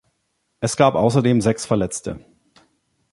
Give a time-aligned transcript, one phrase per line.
[0.61, 2.25] Es gab außerdem sechs Verletzte.